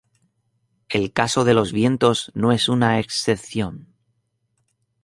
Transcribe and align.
El 0.89 1.13
caso 1.13 1.43
de 1.43 1.53
los 1.53 1.71
vientos 1.73 2.31
no 2.33 2.51
es 2.51 2.69
una 2.69 2.99
excepción. 2.99 3.93